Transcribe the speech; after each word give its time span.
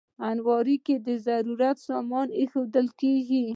الماري 0.29 0.77
کې 0.85 0.95
د 1.07 1.09
ضرورت 1.27 1.77
سامان 1.87 2.27
ایښودل 2.39 2.87
کېږي 3.01 3.43